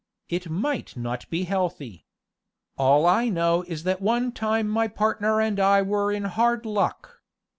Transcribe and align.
It 0.29 0.49
might 0.49 0.97
not 0.97 1.29
be 1.29 1.43
healthy. 1.43 2.07
All 2.75 3.05
I 3.05 3.29
know 3.29 3.61
is 3.67 3.83
that 3.83 4.01
one 4.01 4.31
time 4.31 4.67
my 4.67 4.87
partner 4.87 5.39
and 5.39 5.59
I 5.59 5.83
were 5.83 6.11
in 6.11 6.23
hard 6.23 6.65
luck. 6.65 7.21